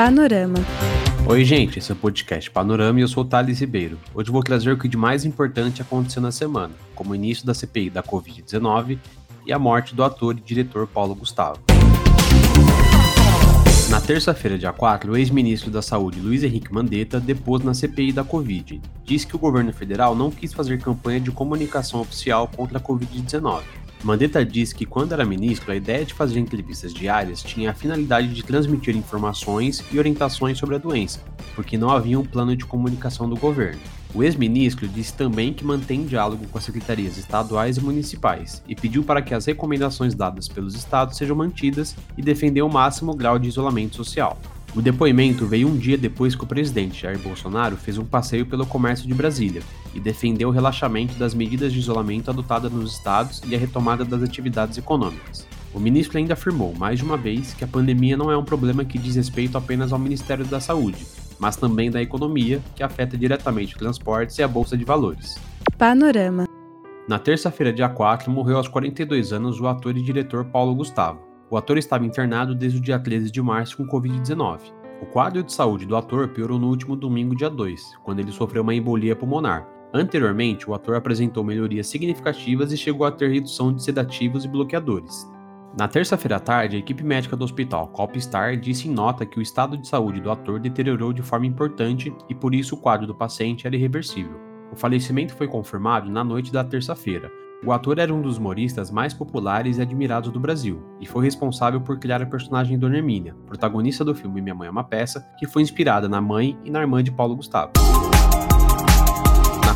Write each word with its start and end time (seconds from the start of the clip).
Panorama. 0.00 0.56
Oi, 1.26 1.44
gente, 1.44 1.78
esse 1.78 1.92
é 1.92 1.94
o 1.94 1.96
podcast 1.98 2.50
Panorama 2.50 2.98
e 2.98 3.02
eu 3.02 3.08
sou 3.08 3.22
o 3.22 3.26
Thales 3.26 3.60
Ribeiro. 3.60 3.98
Hoje 4.14 4.30
vou 4.30 4.42
trazer 4.42 4.72
o 4.72 4.78
que 4.78 4.88
de 4.88 4.96
mais 4.96 5.26
importante 5.26 5.82
aconteceu 5.82 6.22
na 6.22 6.32
semana, 6.32 6.72
como 6.94 7.10
o 7.12 7.14
início 7.14 7.44
da 7.44 7.52
CPI 7.52 7.90
da 7.90 8.02
Covid-19 8.02 8.96
e 9.44 9.52
a 9.52 9.58
morte 9.58 9.94
do 9.94 10.02
ator 10.02 10.38
e 10.38 10.40
diretor 10.40 10.86
Paulo 10.86 11.14
Gustavo. 11.14 11.60
Na 13.90 14.00
terça-feira, 14.00 14.56
dia 14.56 14.72
4, 14.72 15.12
o 15.12 15.18
ex-ministro 15.18 15.70
da 15.70 15.82
Saúde 15.82 16.18
Luiz 16.18 16.42
Henrique 16.42 16.72
Mandetta 16.72 17.20
depôs 17.20 17.62
na 17.62 17.74
CPI 17.74 18.12
da 18.12 18.24
Covid. 18.24 18.80
Disse 19.04 19.26
que 19.26 19.36
o 19.36 19.38
governo 19.38 19.70
federal 19.70 20.16
não 20.16 20.30
quis 20.30 20.54
fazer 20.54 20.80
campanha 20.80 21.20
de 21.20 21.30
comunicação 21.30 22.00
oficial 22.00 22.48
contra 22.48 22.78
a 22.78 22.80
Covid-19 22.80 23.60
Mandetta 24.02 24.44
disse 24.44 24.74
que 24.74 24.86
quando 24.86 25.12
era 25.12 25.26
ministro, 25.26 25.70
a 25.70 25.76
ideia 25.76 26.06
de 26.06 26.14
fazer 26.14 26.40
entrevistas 26.40 26.92
diárias 26.94 27.42
tinha 27.42 27.70
a 27.70 27.74
finalidade 27.74 28.28
de 28.32 28.42
transmitir 28.42 28.96
informações 28.96 29.84
e 29.92 29.98
orientações 29.98 30.58
sobre 30.58 30.76
a 30.76 30.78
doença, 30.78 31.20
porque 31.54 31.76
não 31.76 31.90
havia 31.90 32.18
um 32.18 32.24
plano 32.24 32.56
de 32.56 32.64
comunicação 32.64 33.28
do 33.28 33.36
governo. 33.36 33.80
O 34.14 34.24
ex-ministro 34.24 34.88
disse 34.88 35.12
também 35.12 35.52
que 35.52 35.64
mantém 35.64 36.06
diálogo 36.06 36.46
com 36.48 36.56
as 36.56 36.64
secretarias 36.64 37.18
estaduais 37.18 37.76
e 37.76 37.80
municipais 37.80 38.62
e 38.66 38.74
pediu 38.74 39.04
para 39.04 39.20
que 39.20 39.34
as 39.34 39.44
recomendações 39.44 40.14
dadas 40.14 40.48
pelos 40.48 40.74
estados 40.74 41.16
sejam 41.16 41.36
mantidas 41.36 41.94
e 42.16 42.22
defendeu 42.22 42.66
o 42.66 42.72
máximo 42.72 43.14
grau 43.14 43.38
de 43.38 43.48
isolamento 43.48 43.96
social. 43.96 44.38
O 44.74 44.80
depoimento 44.80 45.46
veio 45.46 45.66
um 45.66 45.76
dia 45.76 45.98
depois 45.98 46.36
que 46.36 46.44
o 46.44 46.46
presidente 46.46 47.02
Jair 47.02 47.18
Bolsonaro 47.18 47.76
fez 47.76 47.98
um 47.98 48.04
passeio 48.04 48.46
pelo 48.46 48.64
comércio 48.64 49.06
de 49.06 49.12
Brasília 49.12 49.62
e 49.92 49.98
defendeu 49.98 50.48
o 50.48 50.52
relaxamento 50.52 51.14
das 51.14 51.34
medidas 51.34 51.72
de 51.72 51.80
isolamento 51.80 52.30
adotadas 52.30 52.70
nos 52.70 52.92
estados 52.92 53.42
e 53.44 53.54
a 53.54 53.58
retomada 53.58 54.04
das 54.04 54.22
atividades 54.22 54.78
econômicas. 54.78 55.44
O 55.74 55.80
ministro 55.80 56.18
ainda 56.18 56.34
afirmou, 56.34 56.72
mais 56.74 57.00
de 57.00 57.04
uma 57.04 57.16
vez, 57.16 57.52
que 57.52 57.64
a 57.64 57.68
pandemia 57.68 58.16
não 58.16 58.30
é 58.30 58.36
um 58.36 58.44
problema 58.44 58.84
que 58.84 58.98
diz 58.98 59.16
respeito 59.16 59.58
apenas 59.58 59.92
ao 59.92 59.98
Ministério 59.98 60.44
da 60.44 60.60
Saúde, 60.60 61.04
mas 61.38 61.56
também 61.56 61.90
da 61.90 62.00
economia, 62.00 62.60
que 62.76 62.82
afeta 62.82 63.16
diretamente 63.16 63.76
transportes 63.76 64.38
e 64.38 64.42
a 64.42 64.48
bolsa 64.48 64.76
de 64.76 64.84
valores. 64.84 65.36
Panorama. 65.76 66.46
Na 67.08 67.18
terça-feira, 67.18 67.72
dia 67.72 67.88
4, 67.88 68.30
morreu 68.30 68.56
aos 68.56 68.68
42 68.68 69.32
anos 69.32 69.60
o 69.60 69.66
ator 69.66 69.96
e 69.96 70.02
diretor 70.02 70.44
Paulo 70.44 70.74
Gustavo. 70.76 71.29
O 71.50 71.56
ator 71.56 71.76
estava 71.76 72.06
internado 72.06 72.54
desde 72.54 72.78
o 72.78 72.80
dia 72.80 72.96
13 72.96 73.28
de 73.28 73.42
março 73.42 73.76
com 73.76 73.84
Covid-19. 73.84 74.72
O 75.02 75.06
quadro 75.06 75.42
de 75.42 75.52
saúde 75.52 75.84
do 75.84 75.96
ator 75.96 76.28
piorou 76.28 76.60
no 76.60 76.68
último 76.68 76.94
domingo, 76.94 77.34
dia 77.34 77.50
2, 77.50 77.96
quando 78.04 78.20
ele 78.20 78.30
sofreu 78.30 78.62
uma 78.62 78.72
embolia 78.72 79.16
pulmonar. 79.16 79.66
Anteriormente, 79.92 80.70
o 80.70 80.74
ator 80.74 80.94
apresentou 80.94 81.42
melhorias 81.42 81.88
significativas 81.88 82.70
e 82.70 82.76
chegou 82.76 83.04
a 83.04 83.10
ter 83.10 83.32
redução 83.32 83.72
de 83.72 83.82
sedativos 83.82 84.44
e 84.44 84.48
bloqueadores. 84.48 85.28
Na 85.76 85.88
terça-feira 85.88 86.36
à 86.36 86.40
tarde, 86.40 86.76
a 86.76 86.78
equipe 86.78 87.02
médica 87.02 87.36
do 87.36 87.44
hospital 87.44 87.88
Copstar 87.88 88.56
disse 88.56 88.86
em 88.86 88.92
nota 88.92 89.26
que 89.26 89.40
o 89.40 89.42
estado 89.42 89.76
de 89.76 89.88
saúde 89.88 90.20
do 90.20 90.30
ator 90.30 90.60
deteriorou 90.60 91.12
de 91.12 91.22
forma 91.22 91.46
importante 91.46 92.14
e 92.28 92.34
por 92.34 92.54
isso 92.54 92.76
o 92.76 92.78
quadro 92.80 93.08
do 93.08 93.14
paciente 93.14 93.66
era 93.66 93.74
irreversível. 93.74 94.38
O 94.72 94.76
falecimento 94.76 95.34
foi 95.34 95.48
confirmado 95.48 96.08
na 96.08 96.22
noite 96.22 96.52
da 96.52 96.62
terça-feira, 96.62 97.28
o 97.64 97.72
ator 97.72 97.98
era 97.98 98.12
um 98.12 98.22
dos 98.22 98.38
humoristas 98.38 98.90
mais 98.90 99.12
populares 99.12 99.76
e 99.76 99.82
admirados 99.82 100.30
do 100.30 100.40
Brasil, 100.40 100.82
e 101.00 101.06
foi 101.06 101.24
responsável 101.24 101.80
por 101.80 101.98
criar 101.98 102.22
a 102.22 102.26
personagem 102.26 102.78
Dona 102.78 102.96
Hermínia, 102.96 103.34
protagonista 103.46 104.04
do 104.04 104.14
filme 104.14 104.40
Minha 104.40 104.54
Mãe 104.54 104.68
é 104.68 104.70
uma 104.70 104.84
Peça, 104.84 105.26
que 105.38 105.46
foi 105.46 105.62
inspirada 105.62 106.08
na 106.08 106.20
mãe 106.20 106.58
e 106.64 106.70
na 106.70 106.80
irmã 106.80 107.02
de 107.02 107.12
Paulo 107.12 107.36
Gustavo. 107.36 107.72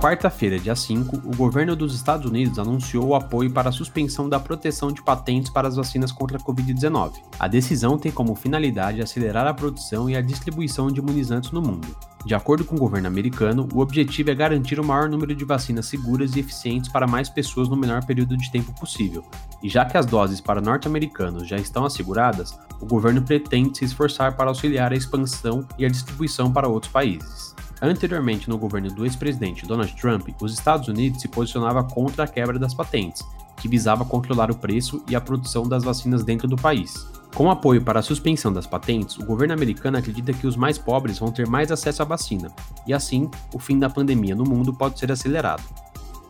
Quarta-feira, 0.00 0.58
dia 0.58 0.74
5, 0.74 1.14
o 1.26 1.36
governo 1.36 1.76
dos 1.76 1.94
Estados 1.94 2.24
Unidos 2.24 2.58
anunciou 2.58 3.08
o 3.08 3.14
apoio 3.14 3.52
para 3.52 3.68
a 3.68 3.72
suspensão 3.72 4.30
da 4.30 4.40
proteção 4.40 4.90
de 4.90 5.02
patentes 5.02 5.52
para 5.52 5.68
as 5.68 5.76
vacinas 5.76 6.10
contra 6.10 6.38
a 6.38 6.40
Covid-19. 6.40 7.16
A 7.38 7.46
decisão 7.46 7.98
tem 7.98 8.10
como 8.10 8.34
finalidade 8.34 9.02
acelerar 9.02 9.46
a 9.46 9.52
produção 9.52 10.08
e 10.08 10.16
a 10.16 10.22
distribuição 10.22 10.90
de 10.90 11.00
imunizantes 11.00 11.50
no 11.50 11.60
mundo. 11.60 11.86
De 12.24 12.34
acordo 12.34 12.64
com 12.64 12.76
o 12.76 12.78
governo 12.78 13.08
americano, 13.08 13.68
o 13.74 13.80
objetivo 13.80 14.30
é 14.30 14.34
garantir 14.34 14.80
o 14.80 14.84
maior 14.84 15.06
número 15.06 15.34
de 15.34 15.44
vacinas 15.44 15.84
seguras 15.84 16.34
e 16.34 16.40
eficientes 16.40 16.90
para 16.90 17.06
mais 17.06 17.28
pessoas 17.28 17.68
no 17.68 17.76
menor 17.76 18.02
período 18.02 18.38
de 18.38 18.50
tempo 18.50 18.72
possível. 18.80 19.22
E 19.62 19.68
já 19.68 19.84
que 19.84 19.98
as 19.98 20.06
doses 20.06 20.40
para 20.40 20.62
norte-americanos 20.62 21.46
já 21.46 21.56
estão 21.56 21.84
asseguradas, 21.84 22.58
o 22.80 22.86
governo 22.86 23.20
pretende 23.20 23.76
se 23.76 23.84
esforçar 23.84 24.34
para 24.34 24.48
auxiliar 24.48 24.94
a 24.94 24.96
expansão 24.96 25.66
e 25.78 25.84
a 25.84 25.90
distribuição 25.90 26.50
para 26.50 26.68
outros 26.68 26.90
países. 26.90 27.54
Anteriormente, 27.82 28.48
no 28.48 28.58
governo 28.58 28.90
do 28.90 29.04
ex-presidente 29.04 29.64
Donald 29.66 29.94
Trump, 29.94 30.28
os 30.40 30.52
Estados 30.52 30.88
Unidos 30.88 31.22
se 31.22 31.28
posicionava 31.28 31.82
contra 31.82 32.24
a 32.24 32.28
quebra 32.28 32.58
das 32.58 32.74
patentes, 32.74 33.22
que 33.56 33.68
visava 33.68 34.04
controlar 34.04 34.50
o 34.50 34.56
preço 34.56 35.02
e 35.08 35.16
a 35.16 35.20
produção 35.20 35.66
das 35.66 35.82
vacinas 35.82 36.22
dentro 36.22 36.46
do 36.46 36.56
país. 36.56 37.06
Com 37.34 37.50
apoio 37.50 37.82
para 37.82 38.00
a 38.00 38.02
suspensão 38.02 38.52
das 38.52 38.66
patentes, 38.66 39.16
o 39.16 39.24
governo 39.24 39.54
americano 39.54 39.96
acredita 39.96 40.32
que 40.32 40.46
os 40.46 40.56
mais 40.56 40.76
pobres 40.76 41.18
vão 41.18 41.30
ter 41.30 41.46
mais 41.46 41.72
acesso 41.72 42.02
à 42.02 42.04
vacina, 42.04 42.50
e 42.86 42.92
assim, 42.92 43.30
o 43.54 43.58
fim 43.58 43.78
da 43.78 43.88
pandemia 43.88 44.34
no 44.34 44.44
mundo 44.44 44.74
pode 44.74 44.98
ser 44.98 45.10
acelerado. 45.10 45.62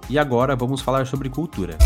E 0.08 0.18
agora 0.18 0.54
vamos 0.54 0.80
falar 0.80 1.06
sobre 1.06 1.30
cultura. 1.30 1.78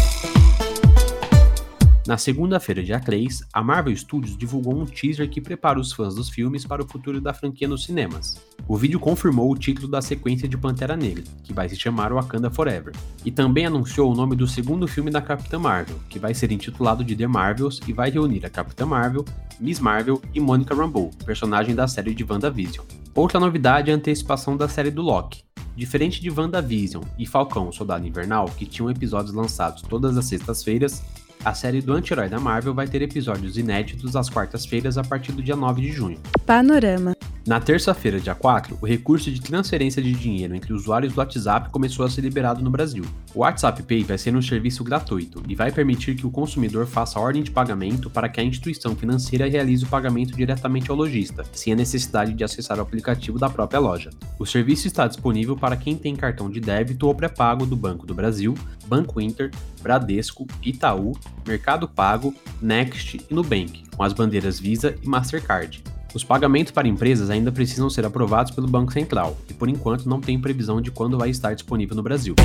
Na 2.07 2.19
segunda-feira, 2.19 2.83
dia 2.83 3.01
3, 3.01 3.45
a 3.51 3.63
Marvel 3.63 3.97
Studios 3.97 4.37
divulgou 4.37 4.79
um 4.79 4.85
teaser 4.85 5.27
que 5.27 5.41
prepara 5.41 5.81
os 5.81 5.91
fãs 5.91 6.15
dos 6.15 6.29
filmes 6.29 6.67
para 6.67 6.83
o 6.83 6.87
futuro 6.87 7.19
da 7.19 7.33
franquia 7.33 7.67
nos 7.67 7.85
cinemas. 7.85 8.39
O 8.69 8.77
vídeo 8.77 9.01
confirmou 9.01 9.51
o 9.51 9.57
título 9.57 9.89
da 9.89 10.03
sequência 10.03 10.47
de 10.47 10.59
Pantera 10.59 10.99
Negra, 10.99 11.25
que 11.43 11.55
vai 11.55 11.67
se 11.67 11.77
chamar 11.77 12.13
Wakanda 12.13 12.51
Forever, 12.51 12.93
e 13.25 13.31
também 13.31 13.65
anunciou 13.65 14.13
o 14.13 14.15
nome 14.15 14.37
do 14.37 14.47
segundo 14.47 14.87
filme 14.87 15.11
da 15.11 15.23
Capitã 15.23 15.59
Marvel, 15.59 15.99
que 16.11 16.19
vai 16.19 16.35
ser 16.35 16.53
intitulado 16.53 17.03
de 17.03 17.17
The 17.17 17.27
Marvels 17.27 17.81
e 17.89 17.93
vai 17.95 18.11
reunir 18.11 18.45
a 18.45 18.51
Capitã 18.51 18.85
Marvel, 18.85 19.25
Miss 19.59 19.81
Marvel 19.81 20.21
e 20.35 20.41
Monica 20.41 20.75
Rambeau, 20.75 21.11
personagem 21.25 21.75
da 21.75 21.89
série 21.89 22.15
de 22.15 22.23
WandaVision. 22.23 22.85
Outra 23.15 23.41
novidade 23.41 23.91
é 23.91 23.95
a 23.95 23.97
antecipação 23.97 24.59
da 24.59 24.69
série 24.69 24.91
do 24.91 25.01
Loki. 25.01 25.43
Diferente 25.75 26.21
de 26.21 26.31
WandaVision 26.31 27.03
e 27.19 27.27
Falcão 27.27 27.73
Soldado 27.73 28.07
Invernal, 28.07 28.45
que 28.45 28.67
tinham 28.67 28.91
episódios 28.91 29.35
lançados 29.35 29.83
todas 29.83 30.17
as 30.17 30.27
sextas-feiras, 30.27 31.03
a 31.45 31.53
série 31.53 31.83
do 31.83 31.93
anti-herói 31.93 32.29
da 32.29 32.41
Marvel 32.41 32.73
vai 32.73 32.89
ter 32.89 33.03
episódios 33.03 33.59
inéditos 33.59 34.17
às 34.17 34.31
quartas-feiras 34.31 34.97
a 34.97 35.05
partir 35.05 35.33
do 35.33 35.43
dia 35.43 35.55
9 35.55 35.83
de 35.83 35.93
junho. 35.93 36.19
Panorama. 36.47 37.15
Na 37.47 37.61
terça-feira, 37.61 38.19
dia 38.19 38.35
4, 38.35 38.79
o 38.81 38.87
recurso 38.87 39.31
de 39.31 39.39
transferência 39.39 40.01
de 40.01 40.15
dinheiro 40.15 40.55
entre 40.55 40.73
usuários 40.73 41.13
do 41.13 41.19
WhatsApp 41.19 41.69
começou 41.69 42.07
a 42.07 42.09
ser 42.09 42.23
liberado 42.23 42.65
no 42.65 42.71
Brasil. 42.71 43.05
O 43.35 43.41
WhatsApp 43.41 43.83
Pay 43.83 44.03
vai 44.03 44.17
ser 44.17 44.35
um 44.35 44.41
serviço 44.41 44.83
gratuito 44.83 45.43
e 45.47 45.55
vai 45.55 45.71
permitir 45.71 46.15
que 46.15 46.27
o 46.27 46.31
consumidor 46.31 46.87
faça 46.87 47.21
ordem 47.21 47.43
de 47.43 47.51
pagamento 47.51 48.09
para 48.09 48.31
que 48.31 48.41
a 48.41 48.43
instituição 48.43 48.97
financeira 48.97 49.47
realize 49.47 49.85
o 49.85 49.89
pagamento 49.89 50.35
diretamente 50.35 50.91
ao 50.91 50.97
lojista, 50.97 51.45
sem 51.53 51.75
a 51.75 51.77
necessidade 51.77 52.33
de 52.33 52.43
acessar 52.43 52.79
o 52.79 52.83
aplicativo 52.83 53.39
da 53.39 53.51
própria 53.51 53.79
loja. 53.79 54.09
O 54.39 54.47
serviço 54.47 54.87
está 54.87 55.07
disponível 55.07 55.55
para 55.55 55.77
quem 55.77 55.99
tem 55.99 56.17
cartão 56.17 56.49
de 56.49 56.61
débito 56.61 57.07
ou 57.07 57.15
pré-pago 57.15 57.67
do 57.67 57.77
Banco 57.77 58.07
do 58.07 58.15
Brasil, 58.15 58.55
Banco 58.87 59.21
Inter, 59.21 59.51
Bradesco, 59.83 60.47
Itaú, 60.63 61.13
Mercado 61.47 61.87
Pago, 61.87 62.35
Next 62.63 63.21
e 63.31 63.35
Nubank, 63.35 63.83
com 63.95 64.03
as 64.03 64.15
bandeiras 64.15 64.59
Visa 64.59 64.97
e 65.03 65.07
Mastercard. 65.07 65.85
Os 66.15 66.23
pagamentos 66.23 66.71
para 66.71 66.87
empresas 66.87 67.29
ainda 67.29 67.51
precisam 67.51 67.91
ser 67.91 68.07
aprovados 68.07 68.53
pelo 68.53 68.69
Banco 68.69 68.93
Central 68.93 69.37
e, 69.51 69.53
por 69.53 69.69
enquanto, 69.69 70.09
não 70.09 70.21
tem 70.21 70.41
previsão 70.41 70.81
de 70.81 70.93
quando 70.93 71.19
vai 71.19 71.29
estar 71.29 71.55
disponível 71.55 71.97
no 71.97 72.05
Brasil. 72.05 72.37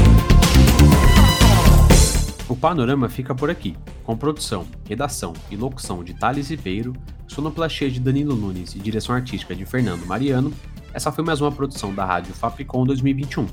O 2.50 2.56
panorama 2.56 3.08
fica 3.08 3.36
por 3.36 3.48
aqui, 3.52 3.78
com 4.04 4.18
produção, 4.18 4.66
redação 4.88 5.34
e 5.52 5.56
locução 5.56 6.04
de 6.04 6.16
Thales 6.16 6.50
Ribeiro, 6.50 6.94
sonoplastia 7.28 7.92
de 7.92 8.00
Danilo 8.00 8.36
Nunes 8.36 8.74
e 8.74 8.80
direção 8.80 9.14
artística 9.14 9.56
de 9.56 9.68
Fernando 9.68 10.04
Mariano. 10.04 10.52
Essa 10.92 11.12
foi 11.12 11.24
mais 11.24 11.40
uma 11.40 11.52
produção 11.52 11.94
da 11.94 12.04
Rádio 12.04 12.34
Fapcom 12.34 12.84
2021. 12.86 13.46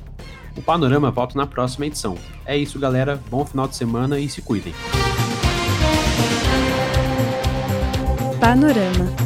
O 0.56 0.62
panorama 0.62 1.10
volta 1.10 1.36
na 1.36 1.46
próxima 1.46 1.84
edição. 1.84 2.16
É 2.46 2.56
isso, 2.56 2.78
galera. 2.78 3.20
Bom 3.30 3.44
final 3.44 3.68
de 3.68 3.76
semana 3.76 4.18
e 4.18 4.30
se 4.30 4.40
cuidem. 4.40 4.72
Panorama. 8.40 9.25